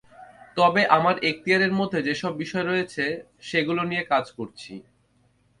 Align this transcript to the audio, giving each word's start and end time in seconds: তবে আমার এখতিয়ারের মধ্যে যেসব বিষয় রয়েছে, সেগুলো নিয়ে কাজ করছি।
তবে 0.57 0.81
আমার 0.97 1.15
এখতিয়ারের 1.29 1.73
মধ্যে 1.79 1.99
যেসব 2.07 2.31
বিষয় 2.41 2.65
রয়েছে, 2.65 3.03
সেগুলো 3.41 3.81
নিয়ে 3.83 4.03
কাজ 4.11 4.25
করছি। 4.37 4.73